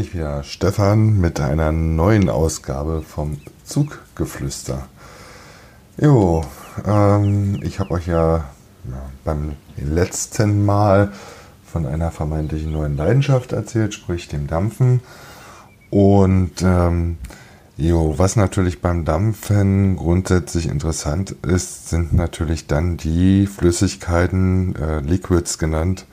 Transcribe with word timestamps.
ich 0.00 0.14
wieder, 0.14 0.42
Stefan, 0.42 1.20
mit 1.20 1.40
einer 1.40 1.72
neuen 1.72 2.30
Ausgabe 2.30 3.02
vom 3.02 3.38
Zuggeflüster. 3.64 4.86
Jo, 6.00 6.44
ähm, 6.86 7.60
ich 7.62 7.80
habe 7.80 7.90
euch 7.92 8.06
ja, 8.06 8.36
ja 8.88 9.02
beim 9.24 9.56
letzten 9.76 10.64
Mal 10.64 11.12
von 11.66 11.86
einer 11.86 12.10
vermeintlichen 12.10 12.72
neuen 12.72 12.96
Leidenschaft 12.96 13.52
erzählt, 13.52 13.92
sprich 13.92 14.28
dem 14.28 14.46
Dampfen. 14.46 15.00
Und 15.90 16.62
ähm, 16.62 17.18
jo, 17.76 18.14
was 18.16 18.36
natürlich 18.36 18.80
beim 18.80 19.04
Dampfen 19.04 19.96
grundsätzlich 19.96 20.68
interessant 20.68 21.32
ist, 21.42 21.90
sind 21.90 22.14
natürlich 22.14 22.66
dann 22.66 22.96
die 22.96 23.46
Flüssigkeiten, 23.46 24.74
äh, 24.76 25.00
Liquids 25.00 25.58
genannt, 25.58 26.06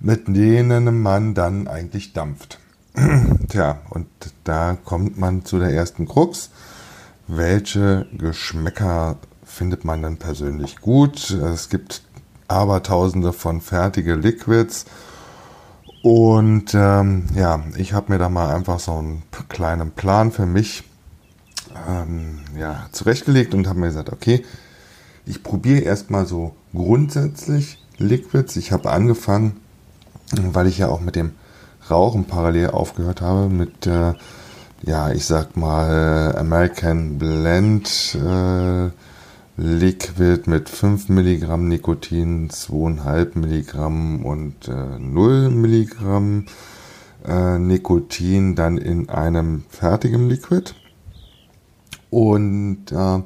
mit 0.00 0.28
denen 0.28 1.02
man 1.02 1.34
dann 1.34 1.68
eigentlich 1.68 2.14
dampft. 2.14 2.58
Tja, 3.48 3.80
und 3.90 4.06
da 4.44 4.76
kommt 4.84 5.18
man 5.18 5.44
zu 5.44 5.58
der 5.58 5.70
ersten 5.70 6.06
Krux. 6.06 6.50
Welche 7.26 8.06
Geschmäcker 8.16 9.16
findet 9.44 9.84
man 9.84 10.02
dann 10.02 10.16
persönlich 10.16 10.80
gut? 10.80 11.30
Es 11.30 11.68
gibt 11.68 12.02
aber 12.48 12.82
tausende 12.82 13.32
von 13.32 13.60
fertige 13.60 14.14
Liquids. 14.14 14.86
Und 16.02 16.74
ähm, 16.74 17.26
ja, 17.34 17.62
ich 17.76 17.92
habe 17.92 18.12
mir 18.12 18.18
da 18.18 18.28
mal 18.28 18.54
einfach 18.54 18.80
so 18.80 18.92
einen 18.92 19.22
kleinen 19.48 19.92
Plan 19.92 20.32
für 20.32 20.46
mich 20.46 20.84
ähm, 21.88 22.40
ja, 22.58 22.86
zurechtgelegt 22.90 23.54
und 23.54 23.68
habe 23.68 23.80
mir 23.80 23.88
gesagt, 23.88 24.10
okay, 24.10 24.44
ich 25.26 25.42
probiere 25.42 25.80
erstmal 25.80 26.26
so 26.26 26.56
grundsätzlich 26.72 27.84
Liquids. 27.98 28.56
Ich 28.56 28.72
habe 28.72 28.90
angefangen 28.90 29.60
weil 30.32 30.66
ich 30.66 30.78
ja 30.78 30.88
auch 30.88 31.00
mit 31.00 31.16
dem 31.16 31.32
Rauchen 31.90 32.24
parallel 32.24 32.70
aufgehört 32.70 33.20
habe, 33.20 33.48
mit, 33.48 33.86
äh, 33.86 34.14
ja, 34.82 35.10
ich 35.10 35.26
sag 35.26 35.56
mal, 35.56 36.34
American 36.36 37.18
Blend 37.18 38.16
äh, 38.16 38.90
Liquid 39.56 40.48
mit 40.48 40.70
5 40.70 41.10
Milligramm 41.10 41.68
Nikotin, 41.68 42.48
2,5 42.48 43.38
Milligramm 43.38 44.24
und 44.24 44.68
äh, 44.68 44.98
0 44.98 45.50
Milligramm 45.50 46.46
äh, 47.26 47.58
Nikotin 47.58 48.54
dann 48.54 48.78
in 48.78 49.10
einem 49.10 49.64
fertigen 49.68 50.28
Liquid. 50.28 50.74
Und 52.08 52.90
äh, 52.90 53.22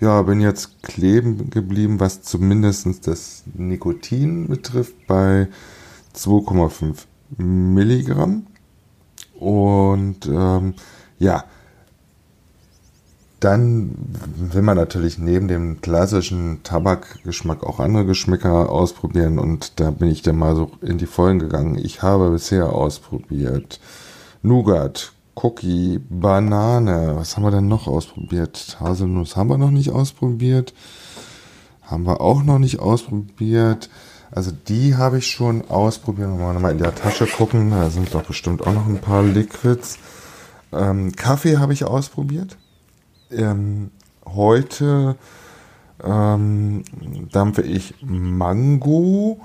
ja, 0.00 0.22
bin 0.22 0.40
jetzt 0.40 0.82
kleben 0.82 1.50
geblieben, 1.50 2.00
was 2.00 2.22
zumindest 2.22 3.06
das 3.06 3.42
Nikotin 3.54 4.48
betrifft, 4.48 5.06
bei 5.06 5.48
2,5 6.14 7.06
Milligramm. 7.36 8.46
Und 9.38 10.26
ähm, 10.26 10.74
ja, 11.18 11.44
dann 13.40 13.94
will 14.36 14.62
man 14.62 14.76
natürlich 14.76 15.18
neben 15.18 15.46
dem 15.46 15.80
klassischen 15.82 16.62
Tabakgeschmack 16.62 17.64
auch 17.64 17.80
andere 17.80 18.06
Geschmäcker 18.06 18.70
ausprobieren 18.70 19.38
und 19.38 19.78
da 19.78 19.90
bin 19.90 20.08
ich 20.08 20.22
dann 20.22 20.38
mal 20.38 20.56
so 20.56 20.70
in 20.80 20.96
die 20.96 21.06
Vollen 21.06 21.38
gegangen. 21.38 21.78
Ich 21.78 22.02
habe 22.02 22.30
bisher 22.30 22.72
ausprobiert 22.72 23.78
Nougat, 24.42 25.12
Cookie, 25.34 26.00
Banane. 26.08 27.12
Was 27.16 27.36
haben 27.36 27.44
wir 27.44 27.50
denn 27.50 27.68
noch 27.68 27.86
ausprobiert? 27.86 28.78
Haselnuss 28.80 29.36
haben 29.36 29.50
wir 29.50 29.58
noch 29.58 29.70
nicht 29.70 29.90
ausprobiert. 29.90 30.72
Haben 31.82 32.06
wir 32.06 32.20
auch 32.20 32.42
noch 32.42 32.58
nicht 32.58 32.80
ausprobiert. 32.80 33.90
Also 34.30 34.50
die 34.50 34.96
habe 34.96 35.18
ich 35.18 35.30
schon 35.30 35.68
ausprobiert. 35.68 36.28
Mal 36.28 36.72
in 36.72 36.78
der 36.78 36.94
Tasche 36.94 37.26
gucken, 37.26 37.70
da 37.70 37.90
sind 37.90 38.14
doch 38.14 38.24
bestimmt 38.24 38.66
auch 38.66 38.72
noch 38.72 38.86
ein 38.86 39.00
paar 39.00 39.22
Liquids. 39.22 39.98
Ähm, 40.72 41.12
Kaffee 41.14 41.58
habe 41.58 41.72
ich 41.72 41.84
ausprobiert. 41.84 42.56
Ähm, 43.30 43.90
heute 44.24 45.16
ähm, 46.02 46.84
dampfe 47.32 47.62
ich 47.62 47.94
Mango. 48.02 49.40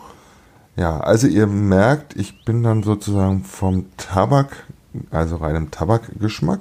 Ja, 0.75 1.00
also 1.00 1.28
ihr 1.28 1.47
merkt, 1.47 2.16
ich 2.16 2.45
bin 2.45 2.63
dann 2.63 2.84
sozusagen 2.84 3.44
vom 3.44 3.85
Tabak, 3.97 4.66
also 5.11 5.38
reinem 5.38 5.69
Tabakgeschmack, 5.69 6.59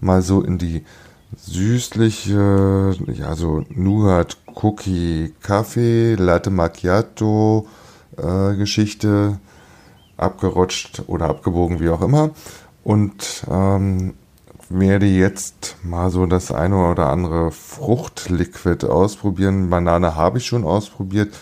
mal 0.00 0.22
so 0.22 0.42
in 0.42 0.58
die 0.58 0.84
süßliche, 1.36 2.94
ja, 3.12 3.34
so 3.34 3.64
Nougat, 3.70 4.36
Cookie, 4.54 5.34
Kaffee, 5.42 6.14
Latte 6.14 6.50
Macchiato 6.50 7.66
äh, 8.16 8.54
Geschichte 8.56 9.38
abgerutscht 10.16 11.02
oder 11.06 11.28
abgebogen, 11.28 11.80
wie 11.80 11.88
auch 11.88 12.02
immer. 12.02 12.30
Und 12.84 13.44
ähm, 13.50 14.14
werde 14.68 15.06
jetzt 15.06 15.76
mal 15.82 16.10
so 16.10 16.26
das 16.26 16.50
eine 16.50 16.90
oder 16.90 17.10
andere 17.10 17.50
Fruchtliquid 17.50 18.84
ausprobieren. 18.84 19.70
Banane 19.70 20.16
habe 20.16 20.38
ich 20.38 20.46
schon 20.46 20.64
ausprobiert. 20.64 21.34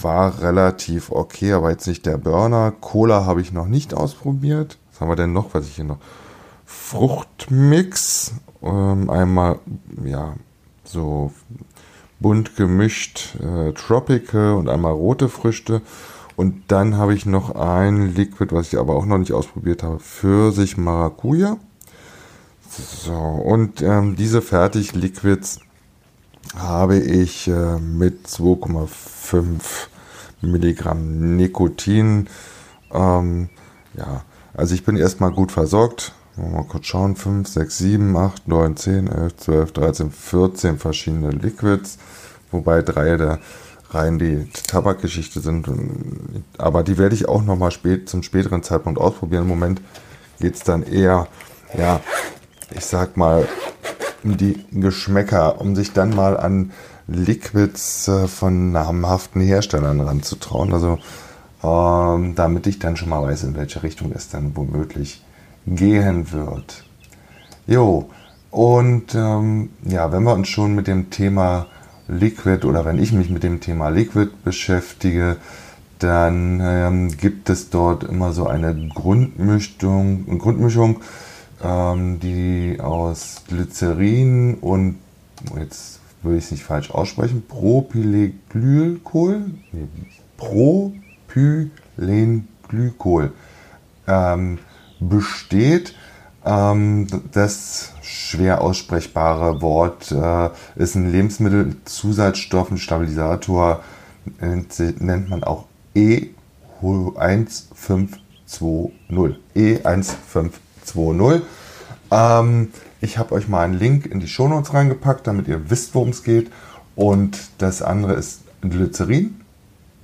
War 0.00 0.40
relativ 0.40 1.10
okay, 1.10 1.52
aber 1.52 1.70
jetzt 1.70 1.86
nicht 1.86 2.06
der 2.06 2.16
Burner. 2.16 2.72
Cola 2.80 3.26
habe 3.26 3.40
ich 3.40 3.52
noch 3.52 3.66
nicht 3.66 3.92
ausprobiert. 3.92 4.78
Was 4.90 5.00
haben 5.00 5.08
wir 5.08 5.16
denn 5.16 5.32
noch? 5.32 5.52
Was 5.52 5.66
ich 5.66 5.76
hier 5.76 5.84
noch? 5.84 5.98
Fruchtmix 6.64 8.32
ähm, 8.62 9.10
einmal, 9.10 9.58
ja, 10.04 10.34
so 10.84 11.32
bunt 12.18 12.56
gemischt 12.56 13.36
äh, 13.40 13.72
Tropical 13.72 14.54
und 14.54 14.68
einmal 14.68 14.92
rote 14.92 15.28
Früchte. 15.28 15.82
Und 16.36 16.64
dann 16.68 16.96
habe 16.96 17.14
ich 17.14 17.26
noch 17.26 17.54
ein 17.54 18.14
Liquid, 18.14 18.54
was 18.54 18.68
ich 18.68 18.78
aber 18.78 18.94
auch 18.94 19.04
noch 19.04 19.18
nicht 19.18 19.32
ausprobiert 19.32 19.82
habe, 19.82 19.98
Pfirsich 19.98 20.76
Maracuja. 20.76 21.58
So, 23.04 23.12
und 23.12 23.82
ähm, 23.82 24.16
diese 24.16 24.40
Fertig-Liquids 24.40 25.60
habe 26.56 26.98
ich 26.98 27.48
äh, 27.48 27.78
mit 27.78 28.26
2,5 28.26 29.48
Milligramm 30.40 31.36
Nikotin. 31.36 32.28
Ähm, 32.92 33.50
ja, 33.96 34.22
also 34.54 34.74
ich 34.74 34.84
bin 34.84 34.96
erstmal 34.96 35.32
gut 35.32 35.52
versorgt. 35.52 36.14
Mal 36.48 36.64
kurz 36.64 36.86
schauen. 36.86 37.16
5, 37.16 37.48
6, 37.48 37.78
7, 37.78 38.16
8, 38.16 38.48
9, 38.48 38.76
10, 38.76 39.06
11, 39.08 39.36
12, 39.36 39.72
13, 39.72 40.10
14 40.10 40.78
verschiedene 40.78 41.30
Liquids. 41.30 41.98
Wobei 42.50 42.82
drei 42.82 43.16
der 43.16 43.38
rein 43.90 44.18
die 44.18 44.48
Tabakgeschichte 44.66 45.40
sind. 45.40 45.68
Aber 46.58 46.82
die 46.82 46.98
werde 46.98 47.14
ich 47.14 47.28
auch 47.28 47.42
nochmal 47.42 47.70
spät, 47.70 48.08
zum 48.08 48.22
späteren 48.22 48.62
Zeitpunkt 48.62 49.00
ausprobieren. 49.00 49.42
Im 49.42 49.48
Moment 49.48 49.82
geht 50.40 50.54
es 50.54 50.62
dann 50.62 50.82
eher, 50.82 51.26
ja, 51.76 52.00
ich 52.70 52.84
sag 52.84 53.16
mal, 53.16 53.48
um 54.22 54.36
die 54.36 54.64
Geschmäcker, 54.70 55.60
um 55.60 55.74
sich 55.74 55.92
dann 55.92 56.14
mal 56.14 56.36
an 56.36 56.72
Liquids 57.06 58.06
äh, 58.08 58.28
von 58.28 58.70
namhaften 58.72 59.40
Herstellern 59.42 60.00
ranzutrauen. 60.00 60.72
Also 60.72 60.98
ähm, 61.62 62.34
damit 62.34 62.66
ich 62.66 62.78
dann 62.78 62.96
schon 62.96 63.08
mal 63.08 63.22
weiß, 63.22 63.44
in 63.44 63.56
welche 63.56 63.82
Richtung 63.82 64.12
es 64.12 64.28
dann 64.28 64.56
womöglich 64.56 65.22
gehen 65.66 66.32
wird. 66.32 66.84
Jo, 67.66 68.10
und 68.50 69.14
ähm, 69.14 69.70
ja, 69.84 70.12
wenn 70.12 70.24
wir 70.24 70.34
uns 70.34 70.48
schon 70.48 70.74
mit 70.74 70.86
dem 70.86 71.08
Thema 71.10 71.66
Liquid 72.08 72.66
oder 72.66 72.84
wenn 72.84 72.98
ich 72.98 73.12
mich 73.12 73.30
mit 73.30 73.44
dem 73.44 73.60
Thema 73.60 73.90
Liquid 73.90 74.30
beschäftige, 74.44 75.36
dann 76.00 76.60
ähm, 76.62 77.16
gibt 77.16 77.48
es 77.50 77.70
dort 77.70 78.04
immer 78.04 78.32
so 78.32 78.46
eine 78.46 78.88
Grundmischung, 78.94 80.38
Grundmischung 80.38 81.00
ähm, 81.62 82.18
die 82.20 82.78
aus 82.80 83.42
Glycerin 83.48 84.54
und, 84.54 84.96
jetzt 85.58 86.00
würde 86.22 86.38
ich 86.38 86.44
es 86.44 86.50
nicht 86.50 86.64
falsch 86.64 86.90
aussprechen, 86.90 87.44
Propylenglykol, 87.46 89.50
nee, 89.72 89.88
Propylenglykol 90.36 93.32
ähm, 94.06 94.58
besteht. 95.00 95.94
Ähm, 96.44 97.06
das 97.32 97.94
schwer 98.02 98.60
aussprechbare 98.60 99.62
Wort 99.62 100.12
äh, 100.12 100.50
ist 100.76 100.94
ein 100.94 101.10
Lebensmittelzusatzstoff, 101.10 102.70
ein 102.70 102.78
Stabilisator, 102.78 103.82
nennt 104.40 105.30
man 105.30 105.42
auch 105.44 105.64
E1520. 105.96 108.20
E1520. 109.56 111.40
Ähm, 112.10 112.72
ich 113.00 113.16
habe 113.18 113.34
euch 113.34 113.48
mal 113.48 113.64
einen 113.64 113.78
Link 113.78 114.06
in 114.06 114.20
die 114.20 114.28
Shownotes 114.28 114.74
reingepackt, 114.74 115.26
damit 115.26 115.48
ihr 115.48 115.70
wisst, 115.70 115.94
worum 115.94 116.10
es 116.10 116.22
geht. 116.22 116.50
Und 116.96 117.38
das 117.58 117.82
andere 117.82 118.14
ist 118.14 118.42
Glycerin, 118.60 119.40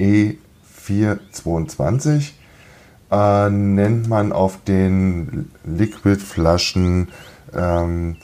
E422 0.01 2.33
äh, 3.11 3.51
nennt 3.51 4.09
man 4.09 4.33
auf 4.33 4.63
den 4.65 5.51
Liquidflaschen 5.65 7.09
ähm, 7.55 8.17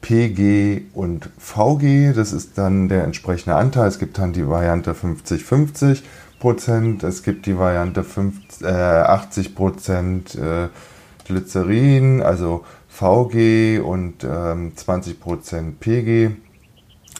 PG 0.00 0.82
und 0.94 1.28
VG. 1.38 2.12
Das 2.14 2.32
ist 2.32 2.56
dann 2.58 2.88
der 2.88 3.04
entsprechende 3.04 3.56
Anteil. 3.56 3.88
Es 3.88 3.98
gibt 3.98 4.18
dann 4.18 4.32
die 4.32 4.48
Variante 4.48 4.92
50-50, 4.92 6.02
Prozent. 6.38 7.02
Es 7.02 7.22
gibt 7.22 7.46
die 7.46 7.58
Variante 7.58 8.04
50, 8.04 8.66
äh, 8.66 8.70
80 8.70 9.54
Prozent 9.54 10.34
äh, 10.36 10.68
Glycerin, 11.26 12.22
also 12.22 12.64
VG 12.88 13.80
und 13.80 14.24
ähm, 14.24 14.72
20 14.74 15.20
Prozent 15.20 15.80
PG. 15.80 16.30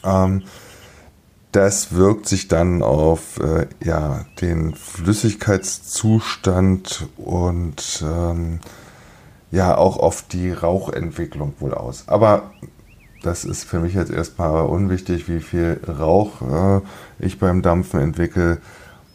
Ähm, 0.03 0.43
das 1.51 1.93
wirkt 1.93 2.27
sich 2.27 2.47
dann 2.47 2.83
auf 2.83 3.39
äh, 3.39 3.65
ja, 3.83 4.25
den 4.41 4.75
Flüssigkeitszustand 4.75 7.07
und 7.17 8.03
ähm, 8.03 8.59
ja 9.51 9.75
auch 9.75 9.97
auf 9.97 10.21
die 10.21 10.51
Rauchentwicklung 10.51 11.53
wohl 11.59 11.73
aus. 11.73 12.03
Aber 12.07 12.51
das 13.23 13.45
ist 13.45 13.63
für 13.63 13.79
mich 13.79 13.95
jetzt 13.95 14.11
erstmal 14.11 14.65
unwichtig, 14.65 15.27
wie 15.27 15.39
viel 15.39 15.79
Rauch 15.87 16.41
äh, 16.41 16.81
ich 17.19 17.39
beim 17.39 17.61
Dampfen 17.61 17.99
entwickle. 17.99 18.59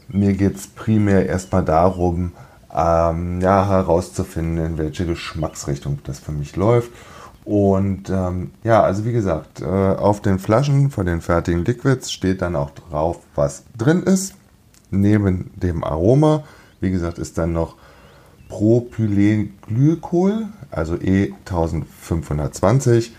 Mir 0.08 0.34
geht 0.34 0.56
es 0.56 0.66
primär 0.66 1.26
erstmal 1.26 1.64
darum, 1.64 2.32
ähm, 2.74 3.40
ja, 3.40 3.68
herauszufinden, 3.68 4.66
in 4.66 4.78
welche 4.78 5.06
Geschmacksrichtung 5.06 6.00
das 6.04 6.18
für 6.18 6.32
mich 6.32 6.56
läuft. 6.56 6.90
Und 7.44 8.08
ähm, 8.08 8.52
ja, 8.62 8.82
also 8.82 9.04
wie 9.04 9.12
gesagt, 9.12 9.60
äh, 9.60 9.66
auf 9.66 10.22
den 10.22 10.38
Flaschen 10.38 10.90
von 10.90 11.04
den 11.04 11.20
fertigen 11.20 11.62
Liquids 11.64 12.10
steht 12.10 12.40
dann 12.40 12.56
auch 12.56 12.70
drauf, 12.70 13.18
was 13.34 13.64
drin 13.76 14.02
ist. 14.02 14.34
Neben 14.90 15.50
dem 15.56 15.84
Aroma, 15.84 16.44
wie 16.80 16.90
gesagt, 16.90 17.18
ist 17.18 17.36
dann 17.36 17.52
noch 17.52 17.76
Propylenglykol, 18.48 20.46
also 20.70 20.94
E1520 20.94 23.10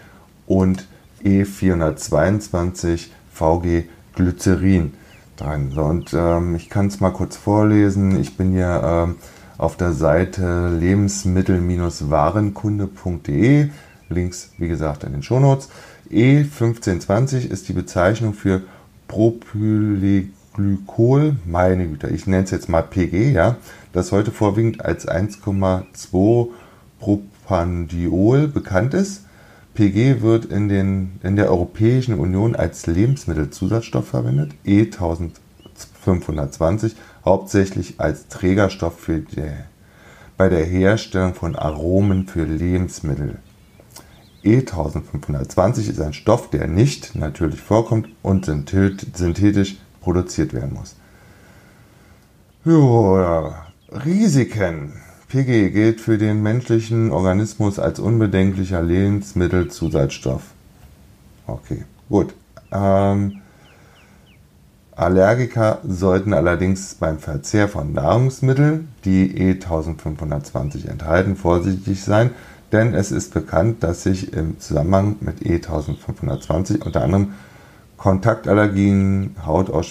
und 0.48 0.88
E422 1.24 3.10
VG 3.32 3.84
Glycerin 4.16 4.94
drin. 5.36 5.78
Und 5.78 6.14
ähm, 6.14 6.56
ich 6.56 6.70
kann 6.70 6.88
es 6.88 7.00
mal 7.00 7.12
kurz 7.12 7.38
vorlesen. 7.38 8.20
Ich 8.20 8.38
bin 8.38 8.54
hier 8.54 8.82
ähm, 8.84 9.18
auf 9.58 9.78
der 9.78 9.94
Seite 9.94 10.70
lebensmittel-warenkunde.de 10.70 13.70
Links, 14.10 14.52
wie 14.58 14.68
gesagt, 14.68 15.04
in 15.04 15.14
den 15.14 15.24
Shownotes. 15.24 15.70
E1520 16.12 17.50
ist 17.50 17.68
die 17.68 17.74
Bezeichnung 17.74 18.34
für 18.34 18.62
Propylenglykol, 19.08 21.38
meine 21.46 21.88
Güte, 21.88 22.10
ich 22.10 22.28
nenne 22.28 22.44
es 22.44 22.52
jetzt 22.52 22.70
mal 22.70 22.84
PG, 22.84 23.32
ja, 23.32 23.56
das 23.94 24.12
heute 24.12 24.32
vorwiegend 24.32 24.84
als 24.84 25.08
1,2 25.08 26.50
Propandiol 27.00 28.48
bekannt 28.48 28.94
ist. 28.94 29.22
PG 29.74 30.22
wird 30.22 30.46
in, 30.46 30.70
den, 30.70 31.20
in 31.22 31.36
der 31.36 31.50
Europäischen 31.50 32.18
Union 32.18 32.56
als 32.56 32.88
Lebensmittelzusatzstoff 32.88 34.08
verwendet, 34.08 34.54
E1520 34.66 36.94
hauptsächlich 37.26 38.00
als 38.00 38.28
Trägerstoff 38.28 38.98
für 38.98 39.20
die, 39.20 39.52
bei 40.38 40.50
der 40.50 40.64
Herstellung 40.64 41.34
von 41.34 41.56
Aromen 41.56 42.28
für 42.28 42.46
Lebensmittel. 42.46 43.40
E1520 44.46 45.90
ist 45.90 46.00
ein 46.00 46.14
Stoff, 46.14 46.50
der 46.50 46.68
nicht 46.68 47.16
natürlich 47.16 47.60
vorkommt 47.60 48.10
und 48.22 48.46
synthetisch 48.46 49.78
produziert 50.02 50.54
werden 50.54 50.74
muss. 50.74 50.96
Ja, 52.64 53.68
Risiken. 53.92 54.94
PG 55.28 55.72
gilt 55.72 56.02
für 56.02 56.18
den 56.18 56.44
menschlichen 56.44 57.12
Organismus 57.12 57.80
als 57.80 58.00
unbedenklicher 58.00 58.82
Lebensmittelzusatzstoff. 58.82 60.44
Okay, 61.48 61.84
gut. 62.10 62.34
Ähm, 62.72 63.42
Allergiker 64.96 65.80
sollten 65.86 66.34
allerdings 66.34 66.96
beim 66.96 67.20
Verzehr 67.20 67.68
von 67.68 67.92
Nahrungsmitteln, 67.92 68.88
die 69.04 69.54
E1520 69.54 70.88
enthalten, 70.88 71.36
vorsichtig 71.36 72.02
sein, 72.02 72.32
denn 72.76 72.94
es 72.94 73.12
ist 73.12 73.34
bekannt, 73.34 73.84
dass 73.84 74.04
sich 74.04 74.34
im 74.34 74.60
Zusammenhang 74.60 75.16
mit 75.22 75.40
E1520 75.40 76.84
unter 76.84 77.04
anderem 77.04 77.34
Kontaktallergien, 77.98 79.36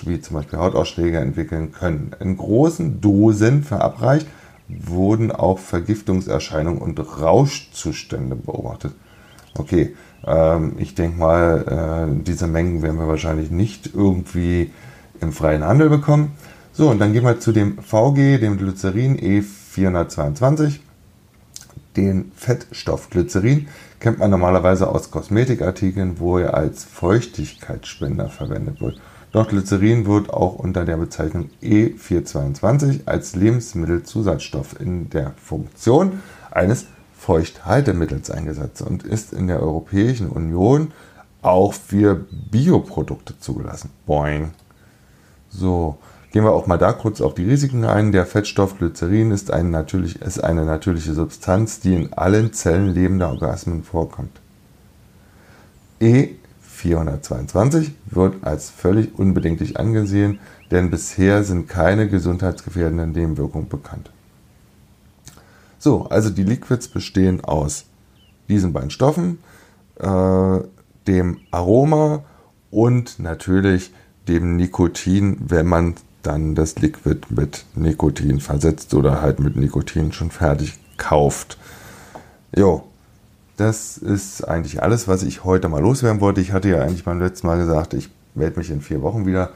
wie 0.05 0.21
zum 0.21 0.37
Beispiel 0.37 0.59
Hautausschläge 0.59 1.19
entwickeln 1.19 1.73
können. 1.73 2.15
In 2.21 2.37
großen 2.37 3.01
Dosen 3.01 3.63
verabreicht 3.63 4.27
wurden 4.69 5.33
auch 5.33 5.59
Vergiftungserscheinungen 5.59 6.81
und 6.81 6.99
Rauschzustände 6.99 8.37
beobachtet. 8.37 8.95
Okay, 9.57 9.95
ähm, 10.27 10.75
ich 10.79 10.95
denke 10.95 11.19
mal, 11.19 12.09
äh, 12.11 12.23
diese 12.23 12.47
Mengen 12.47 12.83
werden 12.83 12.99
wir 12.99 13.09
wahrscheinlich 13.09 13.51
nicht 13.51 13.91
irgendwie 13.95 14.71
im 15.21 15.33
freien 15.33 15.65
Handel 15.65 15.89
bekommen. 15.89 16.33
So, 16.73 16.91
und 16.91 16.99
dann 16.99 17.13
gehen 17.13 17.25
wir 17.25 17.41
zu 17.41 17.53
dem 17.53 17.79
VG, 17.79 18.39
dem 18.39 18.59
Glycerin 18.59 19.17
E422. 19.19 20.81
Den 21.97 22.33
Fettstoff 22.35 23.11
Glycerin 23.11 23.69
kennt 24.01 24.19
man 24.19 24.31
normalerweise 24.31 24.89
aus 24.89 25.11
Kosmetikartikeln, 25.11 26.19
wo 26.19 26.39
er 26.39 26.55
als 26.55 26.85
Feuchtigkeitsspender 26.85 28.29
verwendet 28.29 28.81
wird. 28.81 29.01
Doch 29.31 29.49
Glycerin 29.49 30.07
wird 30.07 30.31
auch 30.31 30.55
unter 30.55 30.85
der 30.85 30.97
Bezeichnung 30.97 31.51
E422 31.63 33.07
als 33.07 33.35
Lebensmittelzusatzstoff 33.35 34.81
in 34.81 35.11
der 35.11 35.33
Funktion 35.43 36.21
eines 36.51 36.87
Feuchthaltemittels 37.17 38.31
eingesetzt 38.31 38.83
und 38.83 39.03
ist 39.03 39.33
in 39.33 39.47
der 39.47 39.61
Europäischen 39.61 40.29
Union 40.29 40.93
auch 41.43 41.75
für 41.75 42.27
Bioprodukte 42.51 43.39
zugelassen. 43.39 43.91
Boing. 44.07 44.51
So, 45.49 45.99
Gehen 46.35 46.43
wir 46.43 46.51
auch 46.51 46.67
mal 46.67 46.79
da 46.79 46.93
kurz 46.93 47.21
auf 47.21 47.35
die 47.35 47.49
Risiken 47.49 47.85
ein. 47.85 48.11
Der 48.11 48.27
Fettstoff 48.27 48.77
Glycerin 48.77 49.31
ist, 49.31 49.53
ein 49.53 49.71
natürlich, 49.71 50.21
ist 50.21 50.43
eine 50.43 50.65
natürliche 50.65 51.15
Substanz, 51.15 51.79
die 51.79 51.95
in 51.95 52.13
allen 52.13 52.53
Zellen 52.53 52.93
lebender 52.93 53.31
Organismen 53.31 53.85
vorkommt. 53.85 54.41
E422 56.01 57.93
wird 58.07 58.43
als 58.43 58.69
völlig 58.69 59.17
unbedenklich 59.17 59.79
angesehen, 59.79 60.41
denn 60.73 60.91
bisher 60.91 61.45
sind 61.45 61.69
keine 61.69 62.09
gesundheitsgefährdenden 62.09 63.13
Nebenwirkungen 63.13 63.69
bekannt. 63.69 64.11
So, 65.79 66.07
also 66.07 66.31
die 66.31 66.43
Liquids 66.43 66.89
bestehen 66.89 67.45
aus 67.45 67.85
diesen 68.49 68.73
beiden 68.73 68.91
Stoffen, 68.91 69.39
äh, 70.01 70.59
dem 71.07 71.39
Aroma 71.53 72.25
und 72.73 73.21
natürlich 73.21 73.93
dem 74.27 74.57
Nikotin, 74.57 75.37
wenn 75.39 75.69
man 75.69 75.95
dann 76.27 76.55
das 76.55 76.77
Liquid 76.77 77.21
mit 77.31 77.65
Nikotin 77.75 78.41
versetzt 78.41 78.95
oder 78.95 79.23
halt 79.23 79.41
mit 79.41 79.57
Nikotin 79.57 80.13
schon 80.13 80.31
fertig 80.31 80.79
kauft. 80.97 81.59
Jo, 82.57 82.85
das 83.57 83.99
ist 83.99 84.43
eigentlich 84.47 84.83
alles, 84.83 85.07
was 85.07 85.23
ich 85.23 85.45
heute 85.45 85.69
mal 85.69 85.81
loswerden 85.81 86.21
wollte. 86.21 86.41
Ich 86.41 86.53
hatte 86.53 86.69
ja 86.69 86.81
eigentlich 86.81 87.05
beim 87.05 87.21
letzten 87.21 87.47
Mal 87.47 87.59
gesagt, 87.59 87.95
ich 87.95 88.11
melde 88.35 88.59
mich 88.59 88.71
in 88.71 88.81
vier 88.81 89.03
Wochen 89.03 89.27
wieder. 89.27 89.51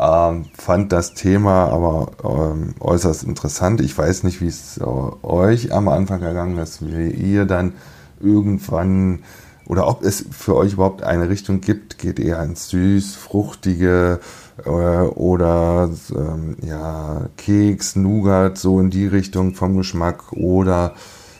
Ähm, 0.00 0.46
fand 0.56 0.92
das 0.92 1.14
Thema 1.14 1.66
aber 1.68 2.12
ähm, 2.22 2.74
äußerst 2.78 3.24
interessant. 3.24 3.80
Ich 3.80 3.96
weiß 3.96 4.22
nicht, 4.22 4.40
wie 4.40 4.46
es 4.46 4.78
äh, 4.78 4.84
euch 4.84 5.72
am 5.72 5.88
Anfang 5.88 6.22
ergangen 6.22 6.58
ist, 6.58 6.86
wie 6.86 7.10
ihr 7.10 7.46
dann 7.46 7.72
irgendwann 8.20 9.20
oder 9.68 9.86
ob 9.86 10.02
es 10.02 10.24
für 10.30 10.56
euch 10.56 10.72
überhaupt 10.72 11.02
eine 11.02 11.28
Richtung 11.28 11.60
gibt, 11.60 11.98
geht 11.98 12.18
eher 12.18 12.42
ins 12.42 12.70
süß, 12.70 13.14
fruchtige, 13.14 14.18
äh, 14.64 14.68
oder 14.68 15.90
ähm, 16.16 16.56
ja, 16.62 17.28
Keks, 17.36 17.94
Nougat, 17.94 18.58
so 18.58 18.80
in 18.80 18.90
die 18.90 19.06
Richtung 19.06 19.54
vom 19.54 19.76
Geschmack 19.76 20.32
oder 20.32 20.94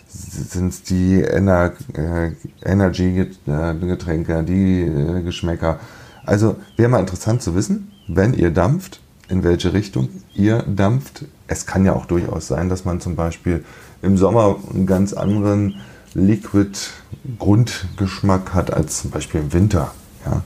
sind 0.08 0.72
es 0.72 0.82
die 0.82 1.22
Ener 1.22 1.72
äh, 1.94 2.32
Energy-Getränke, 2.62 4.42
die 4.42 4.82
äh, 4.82 5.22
Geschmäcker. 5.22 5.80
Also 6.24 6.56
wäre 6.76 6.88
mal 6.88 7.00
interessant 7.00 7.42
zu 7.42 7.54
wissen, 7.54 7.92
wenn 8.08 8.34
ihr 8.34 8.50
dampft, 8.50 9.00
in 9.28 9.42
welche 9.42 9.72
Richtung 9.72 10.08
ihr 10.34 10.62
dampft. 10.62 11.24
Es 11.46 11.66
kann 11.66 11.84
ja 11.84 11.94
auch 11.94 12.06
durchaus 12.06 12.48
sein, 12.48 12.68
dass 12.68 12.84
man 12.84 13.00
zum 13.00 13.16
Beispiel 13.16 13.64
im 14.02 14.16
Sommer 14.16 14.56
einen 14.72 14.86
ganz 14.86 15.12
anderen 15.12 15.80
Liquid-Grundgeschmack 16.18 18.54
hat 18.54 18.72
als 18.72 19.02
zum 19.02 19.10
Beispiel 19.10 19.40
im 19.40 19.52
Winter. 19.52 19.92
Ja? 20.24 20.42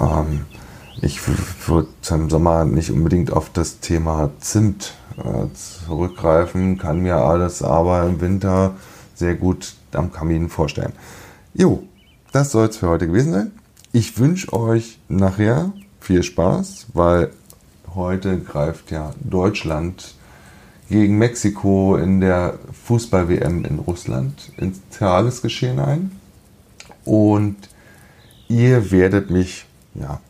Ähm, 0.00 0.46
ich 1.00 1.20
würde 1.68 1.88
im 2.10 2.30
Sommer 2.30 2.64
nicht 2.64 2.90
unbedingt 2.90 3.32
auf 3.32 3.50
das 3.50 3.80
Thema 3.80 4.30
Zimt 4.40 4.94
äh, 5.16 5.46
zurückgreifen, 5.54 6.78
kann 6.78 7.00
mir 7.00 7.16
alles 7.16 7.62
aber 7.62 8.04
im 8.04 8.20
Winter 8.20 8.74
sehr 9.14 9.34
gut 9.34 9.74
am 9.92 10.12
Kamin 10.12 10.48
vorstellen. 10.48 10.92
Jo, 11.54 11.82
das 12.32 12.52
soll 12.52 12.68
es 12.68 12.76
für 12.76 12.88
heute 12.88 13.06
gewesen 13.06 13.32
sein. 13.32 13.52
Ich 13.92 14.18
wünsche 14.18 14.52
euch 14.52 14.98
nachher 15.08 15.72
viel 16.00 16.22
Spaß, 16.22 16.88
weil 16.92 17.30
heute 17.94 18.38
greift 18.38 18.90
ja 18.90 19.12
Deutschland 19.20 20.14
gegen 20.88 21.18
Mexiko 21.18 21.96
in 21.96 22.20
der 22.20 22.58
Fußball-WM 22.84 23.64
in 23.64 23.78
Russland 23.78 24.52
ins 24.56 24.80
Tagesgeschehen 24.90 25.78
ein. 25.78 26.12
Und 27.04 27.56
ihr 28.48 28.90
werdet 28.90 29.30
mich 29.30 29.66
ja, 30.00 30.20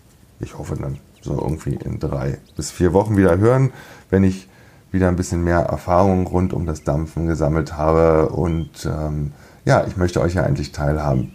ich 0.40 0.56
hoffe 0.56 0.76
dann 0.76 0.98
so 1.20 1.32
irgendwie 1.32 1.74
in 1.74 1.98
drei 1.98 2.38
bis 2.56 2.70
vier 2.70 2.92
Wochen 2.92 3.16
wieder 3.16 3.38
hören, 3.38 3.72
wenn 4.10 4.24
ich 4.24 4.48
wieder 4.90 5.08
ein 5.08 5.16
bisschen 5.16 5.44
mehr 5.44 5.60
Erfahrung 5.60 6.26
rund 6.26 6.52
um 6.52 6.64
das 6.64 6.84
Dampfen 6.84 7.26
gesammelt 7.26 7.76
habe. 7.76 8.30
Und 8.30 8.86
ähm, 8.86 9.32
ja, 9.64 9.84
ich 9.86 9.96
möchte 9.96 10.20
euch 10.20 10.34
ja 10.34 10.44
eigentlich 10.44 10.72
teilhaben, 10.72 11.32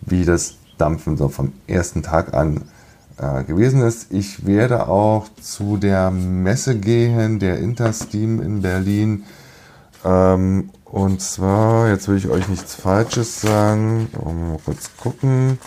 wie 0.00 0.24
das 0.24 0.56
Dampfen 0.78 1.16
so 1.16 1.28
vom 1.28 1.52
ersten 1.66 2.02
Tag 2.02 2.34
an 2.34 2.62
äh, 3.18 3.44
gewesen 3.44 3.82
ist. 3.82 4.12
Ich 4.12 4.46
werde 4.46 4.88
auch 4.88 5.26
zu 5.40 5.76
der 5.76 6.10
Messe 6.10 6.76
gehen, 6.76 7.38
der 7.38 7.58
Intersteam 7.58 8.40
in 8.40 8.62
Berlin. 8.62 9.24
Ähm, 10.04 10.70
und 10.84 11.20
zwar, 11.20 11.88
jetzt 11.88 12.08
will 12.08 12.16
ich 12.16 12.28
euch 12.28 12.48
nichts 12.48 12.74
Falsches 12.74 13.40
sagen. 13.40 14.08
Mal 14.12 14.58
kurz 14.64 14.90
gucken. 14.96 15.58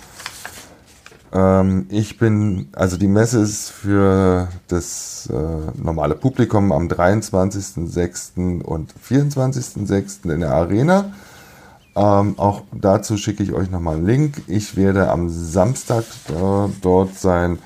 Ähm, 1.34 1.88
ich 1.90 2.18
bin, 2.18 2.70
also 2.74 2.98
die 2.98 3.08
Messe 3.08 3.40
ist 3.40 3.70
für 3.70 4.48
das 4.68 5.30
äh, 5.32 5.82
normale 5.82 6.16
Publikum 6.16 6.72
am 6.72 6.88
23.06. 6.88 8.62
und 8.62 8.94
24.06. 9.08 10.32
in 10.32 10.40
der 10.42 10.52
Arena. 10.52 11.12
Ähm, 11.98 12.38
auch 12.38 12.62
dazu 12.72 13.18
schicke 13.18 13.42
ich 13.42 13.54
euch 13.54 13.72
nochmal 13.72 13.96
einen 13.96 14.06
Link. 14.06 14.44
Ich 14.48 14.76
werde 14.76 15.10
am 15.10 15.30
Samstag 15.30 16.04
äh, 16.30 16.70
dort 16.82 17.16
sein 17.16 17.58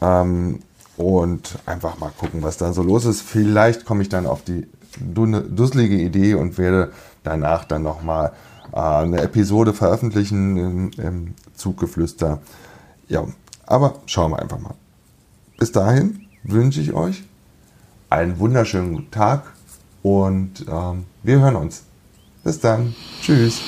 ähm, 0.00 0.60
und 0.96 1.58
einfach 1.66 1.98
mal 1.98 2.12
gucken, 2.16 2.42
was 2.42 2.56
da 2.56 2.72
so 2.72 2.82
los 2.82 3.04
ist. 3.04 3.22
Vielleicht 3.22 3.84
komme 3.84 4.02
ich 4.02 4.08
dann 4.08 4.26
auf 4.26 4.42
die 4.42 4.66
dusselige 5.00 5.96
Idee 5.96 6.34
und 6.34 6.56
werde 6.56 6.92
danach 7.24 7.64
dann 7.64 7.82
nochmal 7.82 8.32
äh, 8.72 8.78
eine 8.78 9.22
Episode 9.22 9.74
veröffentlichen 9.74 10.56
im, 10.56 10.90
im 10.96 11.34
Zuggeflüster 11.54 12.40
ja, 13.08 13.26
aber 13.66 13.94
schauen 14.06 14.32
wir 14.32 14.38
einfach 14.38 14.58
mal. 14.58 14.74
Bis 15.58 15.72
dahin 15.72 16.26
wünsche 16.44 16.80
ich 16.80 16.92
euch 16.92 17.24
einen 18.10 18.38
wunderschönen 18.38 19.10
Tag 19.10 19.52
und 20.02 20.66
ähm, 20.68 21.06
wir 21.22 21.40
hören 21.40 21.56
uns. 21.56 21.84
Bis 22.48 22.60
dann. 22.60 22.94
Tschüss. 23.20 23.60